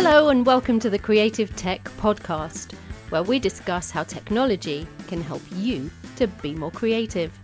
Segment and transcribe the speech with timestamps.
[0.00, 2.74] Hello, and welcome to the Creative Tech Podcast,
[3.08, 7.36] where we discuss how technology can help you to be more creative.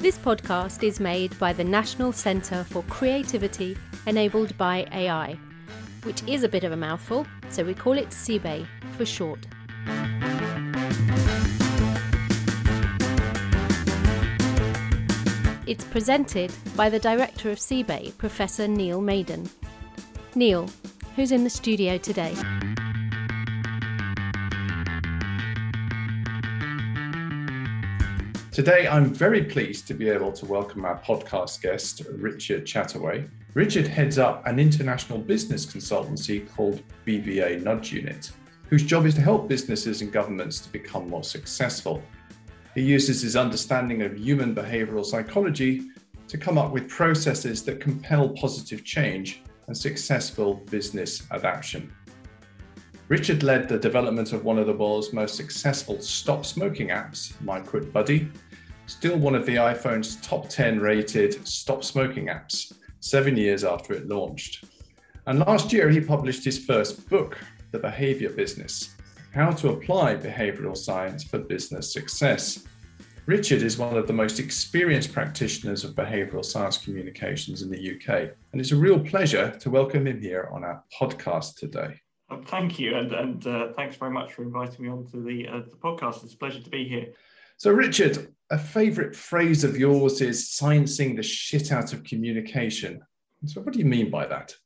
[0.00, 5.36] This podcast is made by the National Centre for Creativity Enabled by AI,
[6.04, 9.46] which is a bit of a mouthful, so we call it CebAI for short.
[15.70, 19.48] It's presented by the director of CebAI, Professor Neil Maiden.
[20.34, 20.68] Neil,
[21.14, 22.34] who's in the studio today?
[28.50, 33.30] Today, I'm very pleased to be able to welcome our podcast guest, Richard Chataway.
[33.54, 38.32] Richard heads up an international business consultancy called BVA Nudge Unit,
[38.68, 42.02] whose job is to help businesses and governments to become more successful.
[42.74, 45.88] He uses his understanding of human behavioral psychology
[46.28, 51.92] to come up with processes that compel positive change and successful business adaptation.
[53.08, 57.58] Richard led the development of one of the world's most successful stop smoking apps, My
[57.58, 58.30] Quit Buddy,
[58.86, 64.06] still one of the iPhone's top 10 rated stop smoking apps, seven years after it
[64.06, 64.64] launched.
[65.26, 67.36] And last year, he published his first book,
[67.72, 68.94] The Behavior Business
[69.32, 72.64] How to Apply Behavioral Science for Business Success.
[73.26, 78.32] Richard is one of the most experienced practitioners of behavioral science communications in the UK,
[78.50, 82.00] and it's a real pleasure to welcome him here on our podcast today.
[82.28, 85.60] Oh, thank you, and, and uh, thanks very much for inviting me onto the, uh,
[85.60, 86.24] the podcast.
[86.24, 87.12] It's a pleasure to be here.
[87.56, 93.00] So, Richard, a favourite phrase of yours is sciencing the shit out of communication.
[93.46, 94.56] So, what do you mean by that?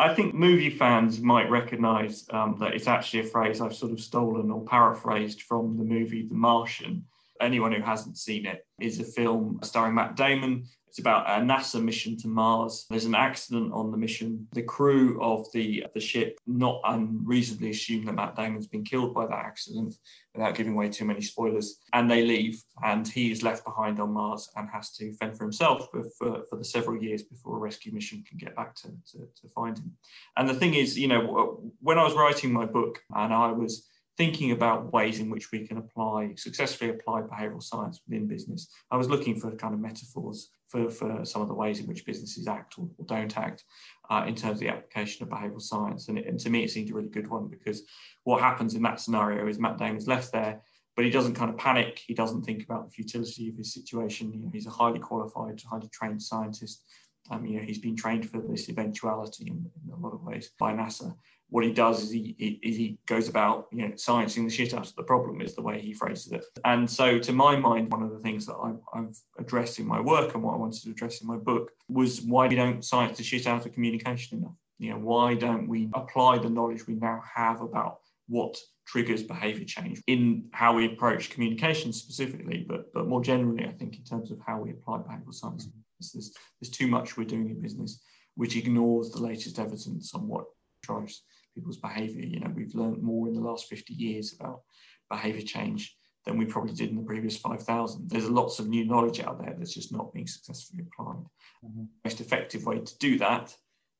[0.00, 4.00] I think movie fans might recognise um, that it's actually a phrase I've sort of
[4.00, 7.04] stolen or paraphrased from the movie The Martian.
[7.38, 11.80] Anyone who hasn't seen it is a film starring Matt Damon it's about a NASA
[11.80, 12.86] mission to Mars.
[12.90, 14.48] There's an accident on the mission.
[14.52, 19.26] The crew of the, the ship not unreasonably assume that Matt Damon's been killed by
[19.26, 19.94] that accident
[20.34, 21.78] without giving away too many spoilers.
[21.92, 25.44] And they leave, and he is left behind on Mars and has to fend for
[25.44, 29.18] himself for, for, the several years before a rescue mission can get back to, to,
[29.18, 29.92] to find him.
[30.36, 33.89] And the thing is, you know, when I was writing my book and I was
[34.20, 38.68] thinking about ways in which we can apply successfully apply behavioral science within business.
[38.90, 42.04] I was looking for kind of metaphors for, for some of the ways in which
[42.04, 43.64] businesses act or, or don't act
[44.10, 46.08] uh, in terms of the application of behavioral science.
[46.08, 47.82] And, it, and, to me, it seemed a really good one because
[48.24, 50.60] what happens in that scenario is Matt Damon's left there,
[50.96, 52.02] but he doesn't kind of panic.
[52.06, 54.34] He doesn't think about the futility of his situation.
[54.34, 56.84] You know, he's a highly qualified, highly trained scientist.
[57.30, 60.50] Um, you know, he's been trained for this eventuality in, in a lot of ways
[60.58, 61.14] by NASA
[61.50, 64.94] what he does is he, he, goes about you know sciencing the shit out of
[64.94, 66.44] the problem is the way he phrases it.
[66.64, 70.00] And so to my mind one of the things that I've, I've, addressed in my
[70.00, 73.16] work and what i wanted to address in my book was why we don't science
[73.16, 74.54] the shit out of communication enough.
[74.78, 77.98] You know why don't we apply the knowledge we now have about
[78.28, 78.56] what
[78.86, 83.96] triggers behavior change in how we approach communication specifically but but more generally i think
[83.96, 85.68] in terms of how we apply behavioral science.
[86.12, 88.00] There's, there's too much we're doing in business
[88.36, 90.46] which ignores the latest evidence on what
[90.82, 91.22] drives
[91.54, 92.24] people's behavior.
[92.24, 94.62] You know, we've learned more in the last 50 years about
[95.10, 98.08] behavior change than we probably did in the previous 5,000.
[98.08, 101.24] There's lots of new knowledge out there that's just not being successfully applied.
[101.64, 101.84] Mm-hmm.
[102.04, 103.54] most effective way to do that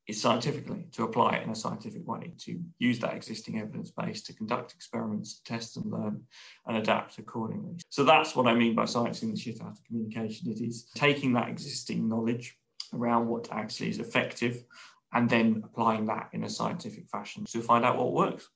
[0.07, 4.23] is scientifically, to apply it in a scientific way, to use that existing evidence base
[4.23, 6.23] to conduct experiments, test and learn,
[6.67, 7.77] and adapt accordingly.
[7.91, 10.51] So that's what I mean by sciencing the shit out of communication.
[10.51, 12.57] It is taking that existing knowledge
[12.93, 14.65] around what actually is effective
[15.13, 18.49] and then applying that in a scientific fashion to find out what works.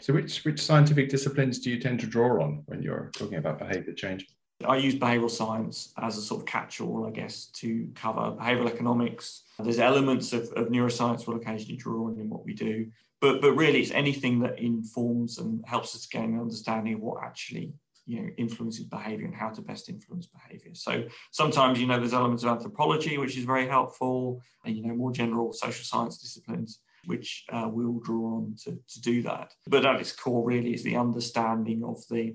[0.00, 3.58] So, which, which scientific disciplines do you tend to draw on when you're talking about
[3.58, 4.26] behavior change?
[4.64, 8.70] I use behavioral science as a sort of catch all, I guess, to cover behavioral
[8.70, 9.42] economics.
[9.58, 12.86] There's elements of, of neuroscience we'll occasionally draw on in what we do,
[13.20, 17.24] but, but really it's anything that informs and helps us gain an understanding of what
[17.24, 17.72] actually
[18.06, 22.12] you know influences behavior and how to best influence behavior so sometimes you know there's
[22.12, 26.80] elements of anthropology which is very helpful and you know more general social science disciplines
[27.06, 29.52] which uh, we'll draw on to, to do that.
[29.66, 32.34] But at its core, really, is the understanding of the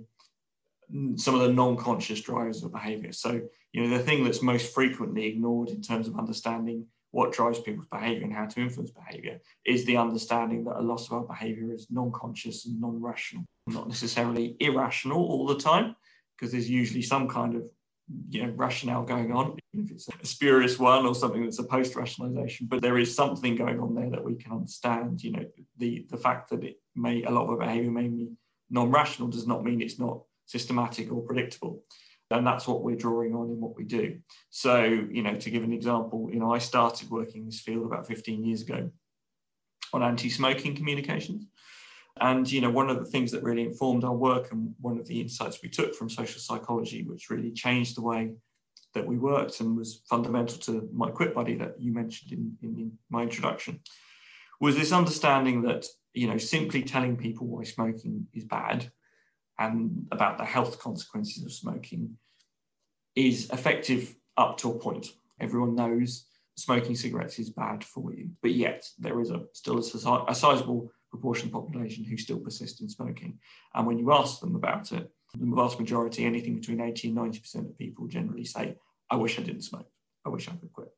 [1.17, 3.11] some of the non-conscious drivers of behavior.
[3.11, 3.41] So,
[3.73, 7.85] you know, the thing that's most frequently ignored in terms of understanding what drives people's
[7.87, 11.71] behavior and how to influence behavior is the understanding that a lot of our behavior
[11.71, 15.95] is non-conscious and non-rational, not necessarily irrational all the time,
[16.37, 17.63] because there's usually some kind of
[18.29, 21.63] you know rationale going on even if it's a spurious one or something that's a
[21.63, 25.45] post rationalization but there is something going on there that we can understand you know
[25.77, 28.31] the the fact that it may a lot of our behavior may be
[28.69, 31.83] non-rational does not mean it's not systematic or predictable.
[32.31, 34.19] And that's what we're drawing on in what we do.
[34.49, 37.85] So you know to give an example you know i started working in this field
[37.85, 38.89] about 15 years ago
[39.93, 41.45] on anti-smoking communications
[42.19, 45.07] and you know, one of the things that really informed our work and one of
[45.07, 48.33] the insights we took from social psychology, which really changed the way
[48.93, 52.91] that we worked and was fundamental to my Quit Buddy that you mentioned in, in
[53.09, 53.79] my introduction,
[54.59, 58.91] was this understanding that you know simply telling people why smoking is bad
[59.59, 62.17] and about the health consequences of smoking
[63.15, 65.07] is effective up to a point.
[65.39, 66.25] Everyone knows
[66.55, 70.91] smoking cigarettes is bad for you, but yet there is a still a, a sizable
[71.09, 73.39] proportion of the population who still persist in smoking.
[73.73, 77.55] And when you ask them about it, the vast majority, anything between 80 and 90%
[77.69, 78.75] of people generally say,
[79.09, 79.89] I wish I didn't smoke.
[80.25, 80.89] I wish I could quit.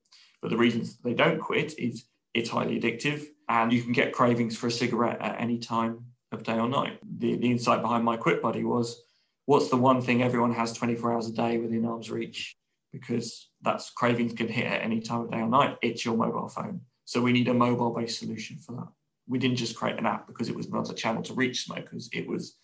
[0.41, 4.57] But the reasons they don't quit is it's highly addictive and you can get cravings
[4.57, 6.99] for a cigarette at any time of day or night.
[7.19, 9.03] The, the insight behind my quit buddy was
[9.45, 12.55] what's the one thing everyone has 24 hours a day within arm's reach?
[12.93, 15.77] Because that's cravings can hit at any time of day or night.
[15.81, 16.81] It's your mobile phone.
[17.05, 18.87] So we need a mobile based solution for that
[19.31, 22.09] we didn't just create an app because it was another channel to reach smokers.
[22.11, 22.57] It was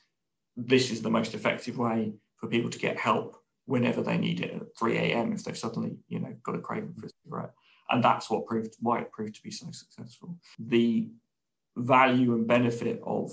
[0.58, 4.54] this is the most effective way for people to get help whenever they need it
[4.54, 5.32] at 3 a.m.
[5.32, 7.54] if they've suddenly, you know, got a craving for a cigarette.
[7.90, 10.38] And that's what proved why it proved to be so successful.
[10.60, 11.10] The
[11.78, 13.32] value and benefit of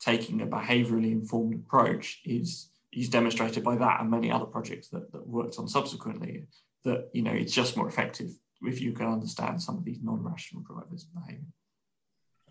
[0.00, 5.12] taking a behaviorally informed approach is is demonstrated by that and many other projects that,
[5.12, 6.46] that worked on subsequently
[6.84, 8.30] that you know it's just more effective
[8.62, 11.44] if you can understand some of these non-rational drivers behavior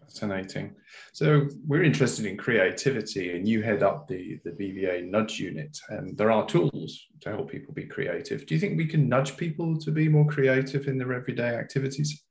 [0.06, 0.76] Fascinating.
[1.14, 6.18] So we're interested in creativity, and you head up the the BVA Nudge Unit, and
[6.18, 8.46] there are tools to help people be creative.
[8.46, 12.24] Do you think we can nudge people to be more creative in their everyday activities?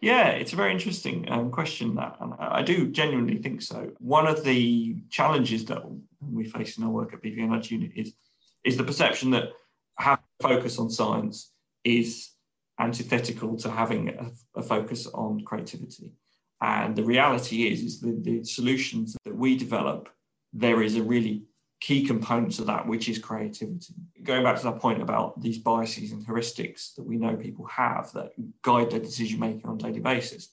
[0.00, 1.94] Yeah, it's a very interesting um, question.
[1.94, 3.90] That and I do genuinely think so.
[3.98, 5.82] One of the challenges that
[6.20, 8.12] we face in our work at BVA Nudge Unit is
[8.64, 9.50] is the perception that
[9.98, 11.52] having a focus on science
[11.84, 12.30] is
[12.78, 16.10] antithetical to having a, a focus on creativity.
[16.60, 20.08] And the reality is, is that the solutions that we develop,
[20.52, 21.44] there is a really
[21.80, 23.94] key component to that, which is creativity.
[24.22, 28.10] Going back to that point about these biases and heuristics that we know people have
[28.12, 28.32] that
[28.62, 30.48] guide their decision making on a daily basis,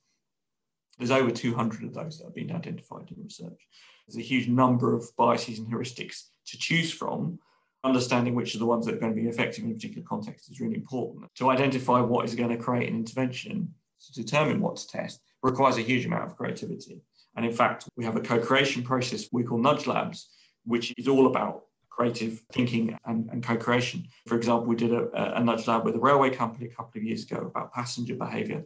[0.98, 3.68] there's over 200 of those that have been identified in research.
[4.08, 7.40] There's a huge number of biases and heuristics to choose from.
[7.84, 10.52] Understanding which are the ones that are going to be effective in a particular context
[10.52, 11.34] is really important.
[11.36, 13.74] To identify what is going to create an intervention,
[14.06, 17.02] to determine what to test, requires a huge amount of creativity.
[17.36, 20.30] And in fact, we have a co creation process we call Nudge Labs,
[20.66, 24.08] which is all about creative thinking and, and co creation.
[24.28, 27.04] For example, we did a, a Nudge Lab with a railway company a couple of
[27.04, 28.66] years ago about passenger behavior.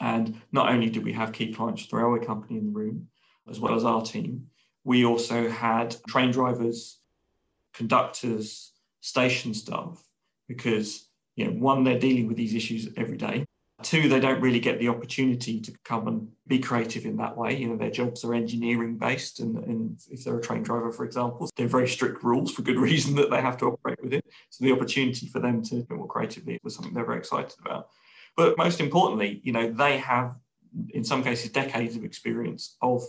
[0.00, 3.08] And not only did we have key clients the railway company in the room,
[3.48, 4.46] as well as our team,
[4.84, 7.00] we also had train drivers,
[7.74, 10.02] conductors, station staff,
[10.48, 13.44] because you know, one, they're dealing with these issues every day.
[13.82, 17.56] Two, they don't really get the opportunity to come and be creative in that way.
[17.56, 21.04] You know, their jobs are engineering based, and, and if they're a train driver, for
[21.04, 24.22] example, they're very strict rules for good reason that they have to operate within.
[24.50, 27.88] So the opportunity for them to be more creatively was something they're very excited about.
[28.36, 30.36] But most importantly, you know, they have,
[30.90, 33.02] in some cases, decades of experience of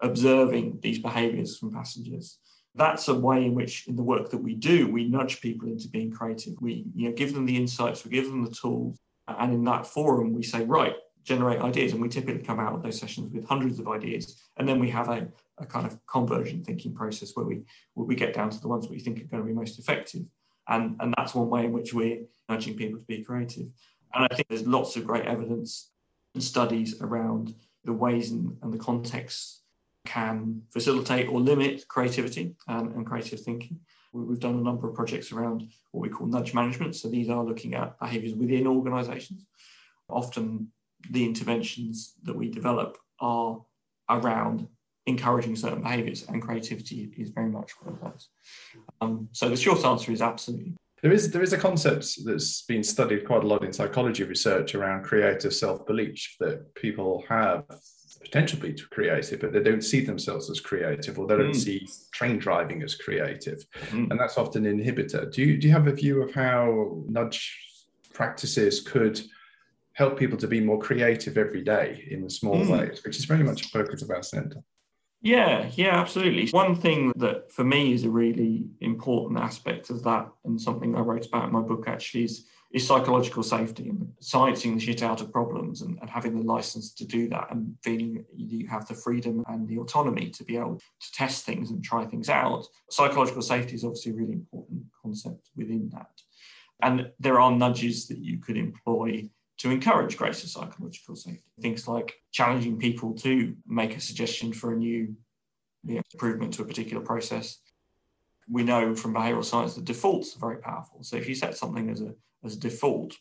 [0.00, 2.38] observing these behaviors from passengers.
[2.74, 5.88] That's a way in which, in the work that we do, we nudge people into
[5.88, 6.54] being creative.
[6.60, 9.86] We you know, give them the insights, we give them the tools, and in that
[9.86, 11.92] forum, we say, right, generate ideas.
[11.92, 14.40] And we typically come out of those sessions with hundreds of ideas.
[14.56, 15.26] And then we have a,
[15.58, 17.62] a kind of conversion thinking process where we,
[17.94, 20.22] where we get down to the ones we think are going to be most effective.
[20.68, 23.66] And, and that's one way in which we're nudging people to be creative.
[24.14, 25.90] And I think there's lots of great evidence
[26.34, 27.54] and studies around
[27.84, 29.62] the ways and, and the contexts
[30.04, 33.80] can facilitate or limit creativity and, and creative thinking.
[34.24, 36.96] We've done a number of projects around what we call nudge management.
[36.96, 39.46] So these are looking at behaviors within organizations.
[40.08, 40.72] Often
[41.10, 43.60] the interventions that we develop are
[44.08, 44.68] around
[45.06, 48.28] encouraging certain behaviors, and creativity is very much one of those.
[49.00, 50.74] Um, so the short answer is absolutely.
[51.02, 54.74] There is there is a concept that's been studied quite a lot in psychology research
[54.74, 57.64] around creative self belief that people have
[58.26, 61.56] potential to be creative, but they don't see themselves as creative, or they don't mm.
[61.56, 64.10] see train driving as creative, mm.
[64.10, 65.32] and that's often an inhibitor.
[65.32, 67.38] Do you do you have a view of how nudge
[68.12, 69.20] practices could
[69.92, 72.68] help people to be more creative every day in the small mm.
[72.68, 74.62] ways, which is very much a focus of our centre.
[75.22, 76.48] Yeah, yeah, absolutely.
[76.50, 81.00] One thing that for me is a really important aspect of that, and something I
[81.00, 85.20] wrote about in my book actually, is, is psychological safety and sciencing the shit out
[85.20, 88.94] of problems and, and having the license to do that and feeling you have the
[88.94, 92.66] freedom and the autonomy to be able to test things and try things out.
[92.90, 96.10] Psychological safety is obviously a really important concept within that.
[96.82, 101.50] And there are nudges that you could employ to encourage greater psychological safety.
[101.60, 105.14] Things like challenging people to make a suggestion for a new
[105.84, 107.58] you know, improvement to a particular process.
[108.48, 111.02] We know from behavioral science that defaults are very powerful.
[111.02, 113.14] So if you set something as a, as a default,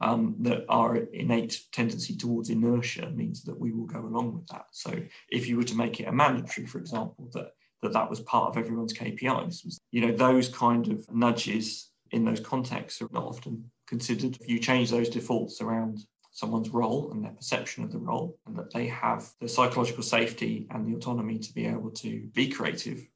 [0.00, 4.66] um, that our innate tendency towards inertia means that we will go along with that.
[4.72, 4.94] So
[5.30, 7.52] if you were to make it a mandatory, for example, that
[7.82, 12.24] that, that was part of everyone's KPIs, was, you know, those kind of nudges in
[12.24, 14.36] those contexts are not often considered.
[14.40, 16.00] If you change those defaults around
[16.32, 20.66] someone's role and their perception of the role, and that they have the psychological safety
[20.70, 23.06] and the autonomy to be able to be creative,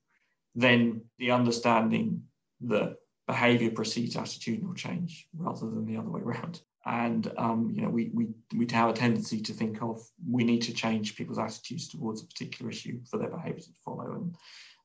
[0.54, 2.22] then the understanding
[2.62, 6.60] that behavior precedes attitudinal change rather than the other way around.
[6.84, 10.62] And um, you know, we we we have a tendency to think of we need
[10.62, 14.34] to change people's attitudes towards a particular issue for their behavior to follow, and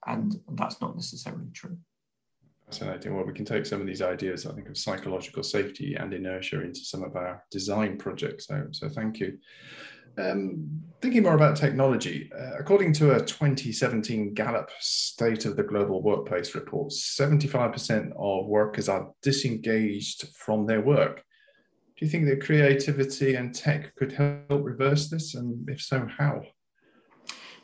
[0.05, 1.77] and that's not necessarily true.
[2.67, 3.15] Fascinating.
[3.15, 6.61] Well, we can take some of these ideas, I think, of psychological safety and inertia
[6.61, 8.45] into some of our design projects.
[8.45, 9.37] So, so thank you.
[10.17, 16.01] Um, thinking more about technology, uh, according to a 2017 Gallup State of the Global
[16.01, 21.23] Workplace report, 75% of workers are disengaged from their work.
[21.97, 25.35] Do you think that creativity and tech could help reverse this?
[25.35, 26.43] And if so, how?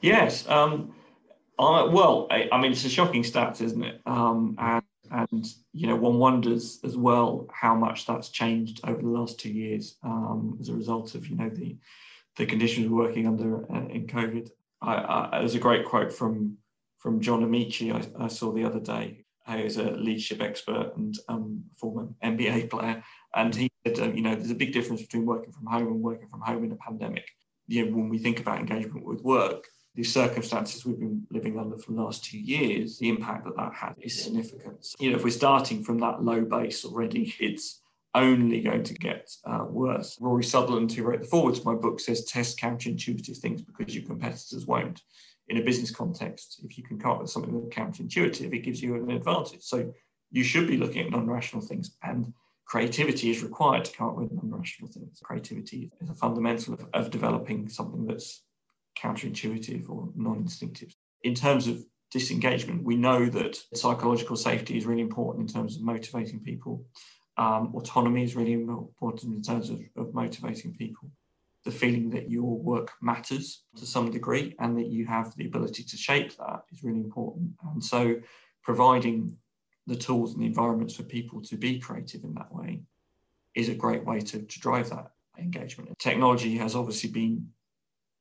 [0.01, 0.48] Yes.
[0.48, 0.95] Um,
[1.57, 4.01] uh, well, I, I, mean, it's a shocking stat, isn't it?
[4.05, 9.07] Um, and and you know one wonders as well how much that's changed over the
[9.07, 11.77] last two years um, as a result of you know the
[12.37, 14.49] the conditions we're working under uh, in COVID.
[14.81, 14.95] I,
[15.31, 16.57] I, there's a great quote from
[16.97, 19.25] from John Amaechi I, I saw the other day.
[19.45, 23.03] Who's a leadership expert and um, former NBA player,
[23.35, 26.01] and he said, uh, you know, there's a big difference between working from home and
[26.01, 27.27] working from home in a pandemic.
[27.67, 31.77] You know, when we think about engagement with work, the circumstances we've been living under
[31.77, 34.87] for the last two years, the impact that that had is significant.
[34.99, 37.81] You know, if we're starting from that low base already, it's
[38.15, 40.17] only going to get uh, worse.
[40.20, 44.05] Rory Sutherland, who wrote the forward to my book, says test counterintuitive things because your
[44.05, 45.01] competitors won't.
[45.50, 48.82] In a business context, if you can come up with something that's counterintuitive, it gives
[48.82, 49.62] you an advantage.
[49.62, 49.93] So
[50.32, 52.34] you should be looking at non-rational things and
[52.65, 55.20] creativity is required to come up with non-rational things.
[55.24, 58.43] Creativity is a fundamental of, of developing something that's
[58.98, 60.96] counterintuitive or non instinctive.
[61.24, 65.84] In terms of disengagement, we know that psychological safety is really important in terms of
[65.84, 66.86] motivating people.
[67.37, 71.09] Um, autonomy is really important in terms of, of motivating people.
[71.65, 75.83] The feeling that your work matters to some degree and that you have the ability
[75.83, 77.51] to shape that is really important.
[77.71, 78.15] And so,
[78.61, 79.37] providing
[79.87, 82.81] the tools and the environments for people to be creative in that way
[83.55, 85.97] is a great way to, to drive that engagement.
[85.99, 87.47] Technology has obviously been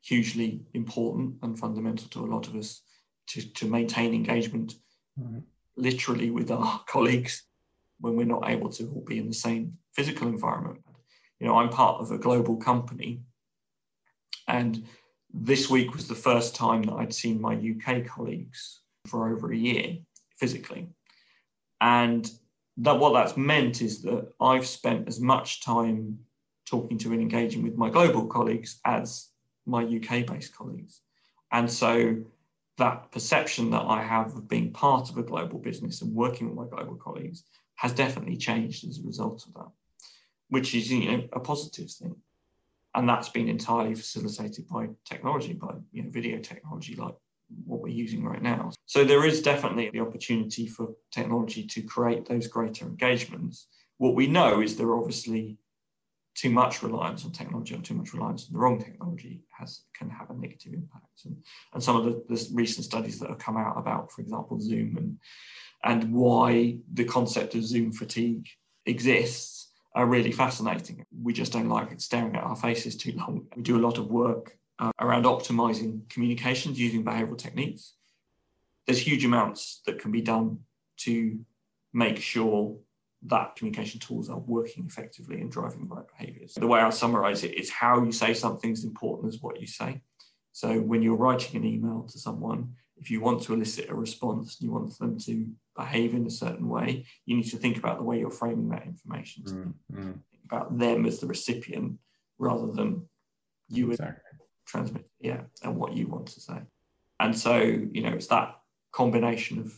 [0.03, 2.83] hugely important and fundamental to a lot of us
[3.29, 4.75] to, to maintain engagement
[5.77, 7.45] literally with our colleagues
[8.03, 10.81] when we're not able to all be in the same physical environment.
[11.41, 13.21] You know, I'm part of a global company,
[14.47, 14.85] and
[15.33, 19.57] this week was the first time that I'd seen my UK colleagues for over a
[19.57, 19.97] year
[20.37, 20.89] physically.
[21.81, 22.31] And
[22.79, 26.19] that what that's meant is that I've spent as much time
[26.67, 29.29] talking to and engaging with my global colleagues as
[29.67, 31.01] my UK based colleagues.
[31.51, 32.17] And so
[32.79, 36.57] that perception that I have of being part of a global business and working with
[36.57, 37.45] my global colleagues
[37.77, 39.71] has definitely changed as a result of that,
[40.49, 42.17] which is you know, a positive thing.
[42.95, 47.15] And that's been entirely facilitated by technology, by you know, video technology like
[47.65, 48.71] what we're using right now.
[48.87, 53.67] So there is definitely the opportunity for technology to create those greater engagements.
[53.99, 55.59] What we know is there are obviously
[56.35, 60.09] too much reliance on technology or too much reliance on the wrong technology has can
[60.09, 61.25] have a negative impact.
[61.25, 61.37] And,
[61.75, 64.97] and some of the, the recent studies that have come out about, for example, Zoom
[64.97, 65.19] and
[65.85, 68.49] and why the concept of Zoom fatigue
[68.87, 71.05] exists are really fascinating.
[71.23, 73.47] We just don't like staring at our faces too long.
[73.57, 77.95] We do a lot of work uh, around optimizing communications using behavioral techniques.
[78.87, 80.61] There's huge amounts that can be done
[80.99, 81.39] to
[81.93, 82.77] make sure
[83.25, 86.55] that communication tools are working effectively and driving the right behaviors.
[86.55, 89.67] The way I summarize it is how you say something is important as what you
[89.67, 90.01] say.
[90.53, 94.59] So when you're writing an email to someone, if you want to elicit a response,
[94.61, 98.05] you want them to behave in a certain way, you need to think about the
[98.05, 99.43] way you're framing that information.
[99.45, 100.13] Mm-hmm.
[100.13, 101.99] Think about them as the recipient
[102.39, 103.09] rather than
[103.69, 104.15] you exactly.
[104.15, 106.59] as transmit, yeah, and what you want to say.
[107.19, 108.55] And so, you know, it's that
[108.93, 109.73] combination of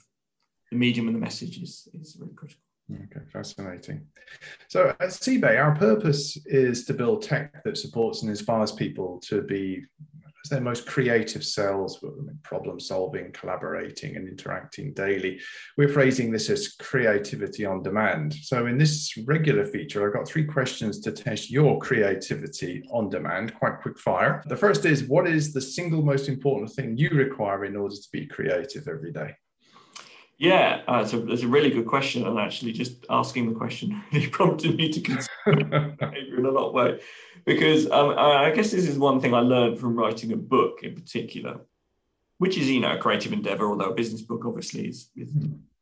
[0.70, 2.60] the medium and the message is, is really critical.
[2.92, 4.06] Okay, fascinating.
[4.68, 9.40] So at CebAI, our purpose is to build tech that supports and inspires people to
[9.40, 9.84] be
[10.48, 12.02] their most creative selves,
[12.42, 15.40] problem solving, collaborating, and interacting daily.
[15.76, 18.34] We're phrasing this as creativity on demand.
[18.34, 23.54] So, in this regular feature, I've got three questions to test your creativity on demand,
[23.54, 24.42] quite quick fire.
[24.46, 28.08] The first is What is the single most important thing you require in order to
[28.12, 29.34] be creative every day?
[30.36, 34.02] Yeah, uh, it's, a, it's a really good question, and actually, just asking the question
[34.12, 37.00] really prompted me to consider behavior in a lot of way,
[37.44, 40.94] because um, I guess this is one thing I learned from writing a book in
[40.94, 41.60] particular,
[42.38, 45.30] which is you know a creative endeavor, although a business book obviously is, is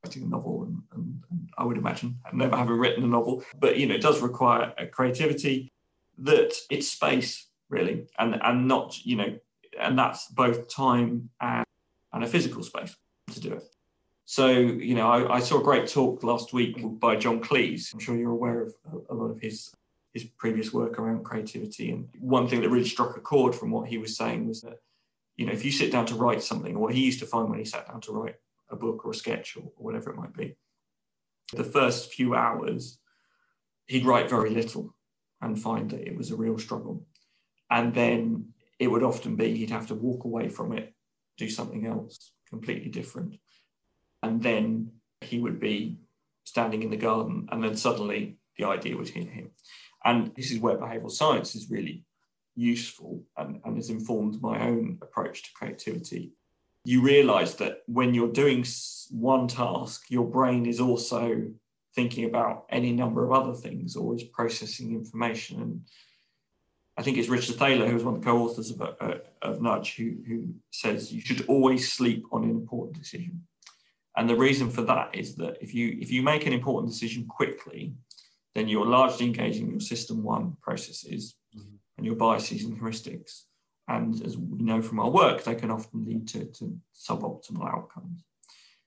[0.04, 3.44] writing a novel, and, and, and I would imagine I've never having written a novel,
[3.58, 5.70] but you know it does require a creativity
[6.18, 9.38] that it's space really, and and not you know,
[9.78, 11.64] and that's both time and
[12.12, 12.94] and a physical space
[13.32, 13.64] to do it.
[14.24, 17.92] So, you know, I, I, saw a great talk last week by John Cleese.
[17.92, 18.74] I'm sure you're aware of
[19.10, 19.72] a, lot of his
[20.12, 21.90] his previous work around creativity.
[21.90, 24.78] And one thing that really struck a chord from what he was saying was that,
[25.36, 27.58] you know, if you sit down to write something, what he used to find when
[27.58, 28.36] he sat down to write
[28.70, 30.56] a book or a sketch or, or whatever it might be,
[31.54, 32.98] the first few hours,
[33.86, 34.94] he'd write very little
[35.40, 37.06] and find that it was a real struggle.
[37.70, 40.94] And then it would often be he'd have to walk away from it,
[41.38, 43.36] do something else completely different
[44.22, 45.98] and then he would be
[46.44, 49.50] standing in the garden, and then suddenly the idea would hit him.
[50.04, 52.04] And this is where behavioral science is really
[52.54, 56.32] useful and, and has informed my own approach to creativity.
[56.84, 58.64] You realize that when you're doing
[59.10, 61.50] one task, your brain is also
[61.94, 65.62] thinking about any number of other things or is processing information.
[65.62, 65.80] And
[66.96, 69.94] I think it's Richard Thaler, who was one of the co-authors of, uh, of Nudge,
[69.96, 73.42] who, who says you should always sleep on an important decision.
[74.16, 77.26] And the reason for that is that if you if you make an important decision
[77.26, 77.94] quickly,
[78.54, 81.74] then you're largely engaging your system one processes mm-hmm.
[81.96, 83.42] and your biases and heuristics.
[83.88, 88.24] And as we know from our work, they can often lead to, to suboptimal outcomes.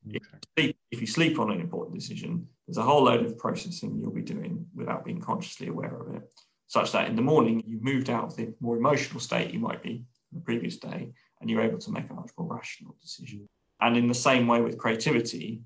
[0.08, 0.18] Okay.
[0.18, 3.38] If, you sleep, if you sleep on an important decision, there's a whole load of
[3.38, 6.24] processing you'll be doing without being consciously aware of it,
[6.68, 9.82] such that in the morning you've moved out of the more emotional state you might
[9.82, 13.48] be the previous day, and you're able to make a much more rational decision.
[13.82, 15.62] And in the same way with creativity,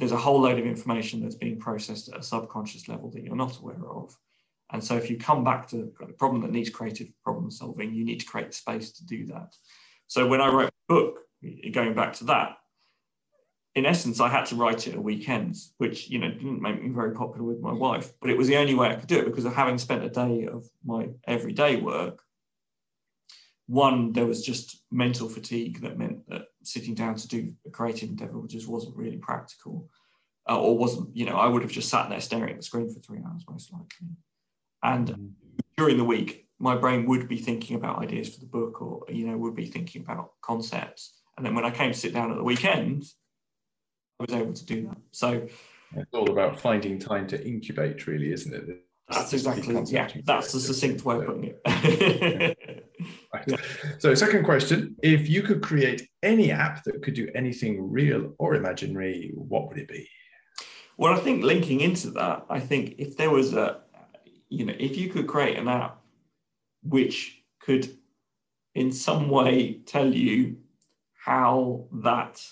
[0.00, 3.36] there's a whole load of information that's being processed at a subconscious level that you're
[3.36, 4.16] not aware of.
[4.72, 8.04] And so if you come back to a problem that needs creative problem solving, you
[8.04, 9.54] need to create space to do that.
[10.06, 11.18] So when I wrote a book,
[11.72, 12.56] going back to that,
[13.74, 16.88] in essence, I had to write it at weekends, which you know didn't make me
[16.88, 19.26] very popular with my wife, but it was the only way I could do it
[19.26, 22.22] because of having spent a day of my everyday work
[23.70, 28.08] one, there was just mental fatigue that meant that sitting down to do a creative
[28.08, 29.88] endeavor just wasn't really practical,
[30.48, 32.92] uh, or wasn't, you know, I would have just sat there staring at the screen
[32.92, 34.08] for three hours most likely.
[34.82, 35.26] And mm-hmm.
[35.76, 39.24] during the week, my brain would be thinking about ideas for the book, or you
[39.28, 41.20] know, would be thinking about concepts.
[41.36, 43.04] And then when I came to sit down at the weekend,
[44.18, 44.98] I was able to do that.
[45.12, 45.46] So
[45.94, 48.84] it's all about finding time to incubate, really, isn't it?
[49.08, 50.08] That's exactly yeah.
[50.24, 52.86] That's the succinct way of putting it.
[53.34, 53.60] right.
[53.98, 58.54] So, second question: If you could create any app that could do anything real or
[58.54, 60.08] imaginary, what would it be?
[60.96, 63.80] Well, I think linking into that, I think if there was a,
[64.48, 66.00] you know, if you could create an app
[66.82, 67.96] which could
[68.74, 70.56] in some way tell you
[71.14, 72.42] how that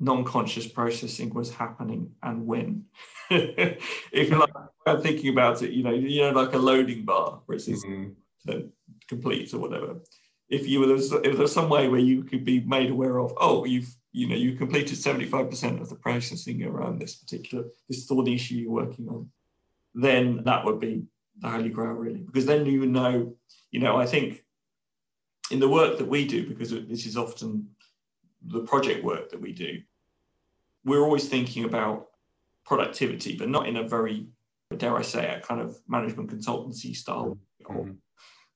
[0.00, 2.84] non-conscious processing was happening and when.
[3.30, 7.56] if you're like thinking about it, you know, you know, like a loading bar where
[7.56, 8.60] it says mm-hmm.
[9.14, 9.90] Complete or whatever.
[10.48, 13.64] If you were if there's some way where you could be made aware of, oh,
[13.72, 18.56] you've you know you completed 75% of the processing around this particular this thought issue
[18.56, 19.30] you're working on,
[20.06, 20.94] then that would be
[21.40, 23.34] the holy grail really, because then you know,
[23.70, 24.44] you know, I think
[25.50, 27.68] in the work that we do, because this is often
[28.44, 29.80] the project work that we do,
[30.84, 32.08] we're always thinking about
[32.64, 34.26] productivity, but not in a very,
[34.76, 37.92] dare I say, a kind of management consultancy style, mm-hmm.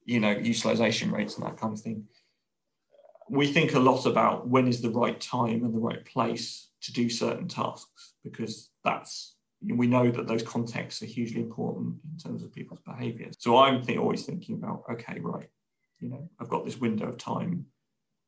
[0.07, 2.05] You know, utilization rates and that kind of thing.
[3.29, 6.93] We think a lot about when is the right time and the right place to
[6.93, 12.43] do certain tasks, because that's we know that those contexts are hugely important in terms
[12.43, 13.35] of people's behaviors.
[13.39, 15.49] So I'm think, always thinking about, okay, right,
[15.99, 17.67] you know, I've got this window of time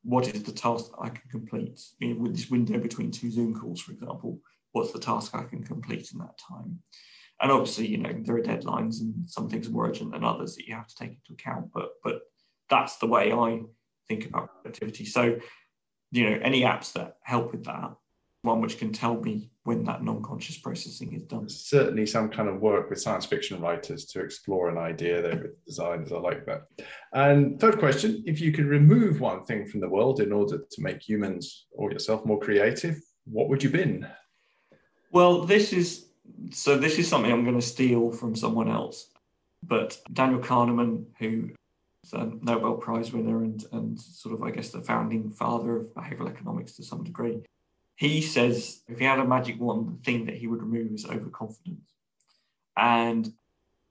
[0.02, 3.54] what is the task I can complete you know, with this window between two Zoom
[3.54, 4.40] calls, for example?
[4.72, 6.78] What's the task I can complete in that time?
[7.40, 10.57] And obviously, you know, there are deadlines and some things are more urgent than others
[10.57, 11.70] that you have to take into account.
[11.72, 12.22] But but
[12.68, 13.61] that's the way I
[14.09, 15.05] think about productivity.
[15.05, 15.38] So,
[16.11, 17.94] you know, any apps that help with that,
[18.42, 21.48] one which can tell me when that non-conscious processing is done.
[21.48, 25.64] Certainly, some kind of work with science fiction writers to explore an idea there with
[25.64, 26.11] designers.
[26.11, 26.62] I like that.
[27.12, 30.83] And third question: If you could remove one thing from the world in order to
[30.83, 32.96] make humans or yourself more creative,
[33.27, 34.09] what would you bin?
[35.12, 36.07] Well, this is
[36.50, 36.76] so.
[36.76, 39.08] This is something I'm going to steal from someone else.
[39.62, 41.50] But Daniel Kahneman, who
[42.04, 45.94] is a Nobel Prize winner and, and sort of, I guess, the founding father of
[45.94, 47.40] behavioral economics to some degree,
[47.96, 51.04] he says if he had a magic wand, the thing that he would remove is
[51.04, 51.92] overconfidence.
[52.76, 53.32] And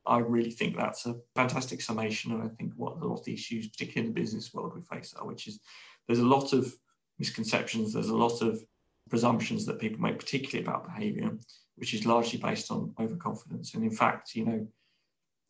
[0.06, 3.34] I really think that's a fantastic summation of I think what a lot of the
[3.34, 5.60] issues, particularly in the business world, we face are, which is
[6.08, 6.74] there's a lot of
[7.20, 8.64] misconceptions, there's a lot of
[9.10, 11.32] presumptions that people make, particularly about behavior,
[11.76, 13.74] which is largely based on overconfidence.
[13.74, 14.68] And in fact, you know,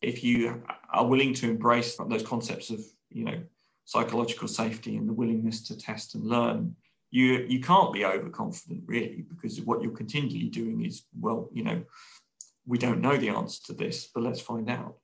[0.00, 3.40] if you are willing to embrace those concepts of, you know,
[3.84, 6.76] psychological safety and the willingness to test and learn,
[7.10, 11.82] you you can't be overconfident really because what you're continually doing is well you know
[12.66, 14.96] we don't know the answer to this but let's find out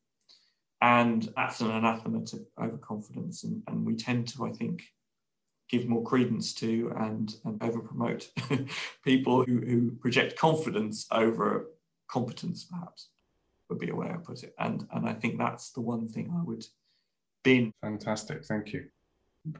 [0.82, 4.82] and that's an anathema to overconfidence and, and we tend to i think
[5.74, 8.30] give more credence to and, and over promote
[9.04, 11.70] people who, who project confidence over
[12.08, 13.08] competence perhaps
[13.68, 16.32] would be a way i put it and and i think that's the one thing
[16.38, 16.64] i would
[17.42, 18.84] bin fantastic thank you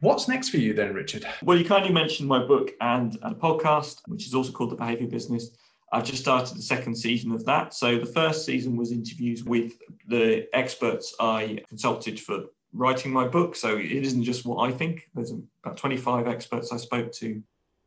[0.00, 1.26] What's next for you then, Richard?
[1.42, 5.08] Well, you kindly mentioned my book and a podcast, which is also called The Behavior
[5.08, 5.50] Business.
[5.92, 7.74] I've just started the second season of that.
[7.74, 9.74] So the first season was interviews with
[10.08, 13.56] the experts I consulted for writing my book.
[13.56, 15.08] So it isn't just what I think.
[15.14, 15.32] There's
[15.64, 17.42] about 25 experts I spoke to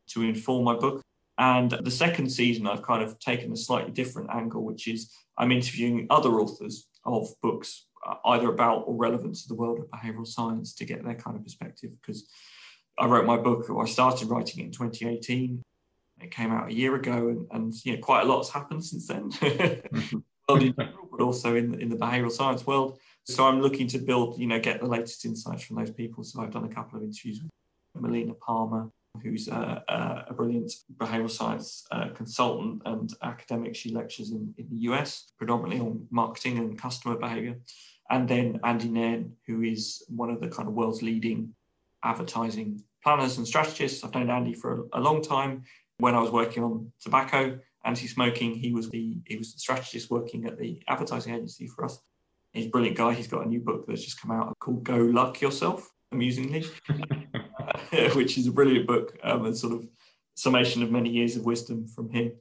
[0.08, 1.02] to inform my book.
[1.36, 5.52] And the second season, I've kind of taken a slightly different angle, which is I'm
[5.52, 10.26] interviewing other authors of books uh, either about or relevant to the world of behavioral
[10.26, 11.90] science to get their kind of perspective.
[12.00, 12.28] Because
[12.98, 15.62] I wrote my book, or I started writing it in 2018.
[16.20, 19.06] It came out a year ago, and, and you know, quite a lot's happened since
[19.06, 19.30] then,
[20.48, 22.98] but also in, in the behavioral science world.
[23.28, 26.24] So I'm looking to build, you know, get the latest insights from those people.
[26.24, 28.90] So I've done a couple of interviews with Melina Palmer,
[29.22, 29.84] who's a,
[30.28, 33.76] a, brilliant behavioral science uh, consultant and academic.
[33.76, 37.58] She lectures in, in the US, predominantly on marketing and customer behavior.
[38.08, 41.54] And then Andy Nairn, who is one of the kind of world's leading
[42.02, 44.02] advertising planners and strategists.
[44.04, 45.64] I've known Andy for a, a long time.
[45.98, 50.46] When I was working on tobacco, anti-smoking, he was the he was the strategist working
[50.46, 52.00] at the advertising agency for us.
[52.52, 53.14] He's a brilliant guy.
[53.14, 56.64] He's got a new book that's just come out called Go Luck Yourself, amusingly.
[58.14, 59.88] which is a brilliant book, um, a sort of
[60.34, 62.32] summation of many years of wisdom from him.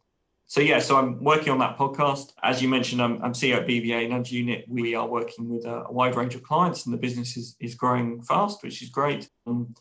[0.45, 2.31] So yeah, so I'm working on that podcast.
[2.41, 4.65] As you mentioned, I'm, I'm CEO at BVA Nudge Unit.
[4.67, 7.75] We are working with a, a, wide range of clients, and the business is, is
[7.75, 9.29] growing fast, which is great.
[9.45, 9.73] Um,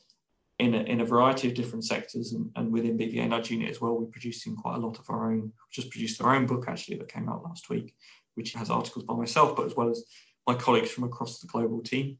[0.58, 3.80] in a, in a variety of different sectors, and, and within BVA Nudge Unit as
[3.80, 5.52] well, we're producing quite a lot of our own.
[5.70, 7.94] Just produced our own book actually that came out last week,
[8.36, 10.04] which has articles by myself, but as well as
[10.46, 12.18] my colleagues from across the global team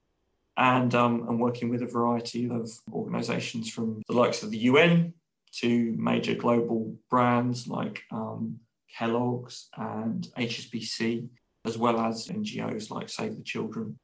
[0.56, 5.12] and um, I'm working with a variety of organizations from the likes of the UN
[5.56, 8.60] to major global brands like um,
[8.96, 11.28] Kellogg's and HSBC,
[11.66, 13.98] as well as NGOs like Save the Children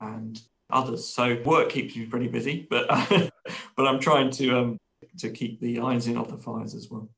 [0.00, 1.06] and others.
[1.06, 2.86] So work keeps me pretty busy, but
[3.76, 4.78] but I'm trying to um,
[5.18, 7.08] to keep the irons in other fires as well.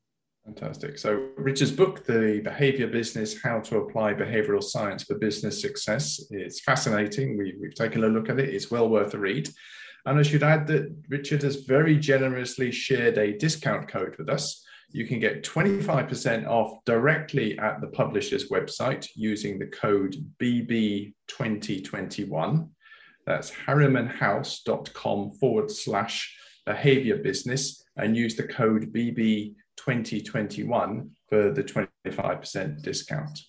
[0.47, 0.97] Fantastic.
[0.97, 6.61] So, Richard's book, The Behavior Business How to Apply Behavioral Science for Business Success, is
[6.61, 7.37] fascinating.
[7.37, 9.49] We, we've taken a look at it, it's well worth a read.
[10.07, 14.63] And I should add that Richard has very generously shared a discount code with us.
[14.93, 22.69] You can get 25% off directly at the publisher's website using the code BB2021.
[23.27, 29.57] That's harrimanhouse.com forward slash behavior business and use the code BB2021
[31.29, 33.41] for the 25% discount.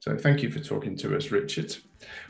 [0.00, 1.76] So thank you for talking to us, Richard.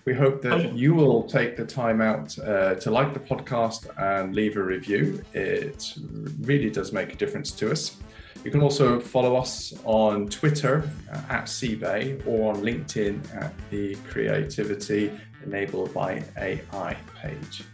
[0.06, 4.34] We hope that you will take the time out uh, to like the podcast and
[4.34, 5.22] leave a review.
[5.34, 5.94] It
[6.40, 7.98] really does make a difference to us.
[8.44, 13.96] You can also follow us on Twitter uh, at CebAI or on LinkedIn at the
[14.08, 15.10] Creativity
[15.44, 17.64] Enabled by AI page.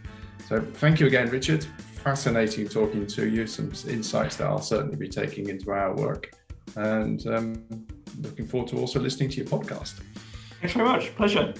[0.47, 1.65] So thank you again, Richard.
[2.05, 3.47] Fascinating talking to you.
[3.47, 6.29] Some insights that I'll certainly be taking into our work.
[6.75, 7.65] And um,
[8.21, 10.01] looking forward to also listening to your podcast.
[10.61, 11.15] Thanks very much.
[11.15, 11.51] Pleasure.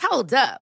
[0.00, 0.65] Hold up.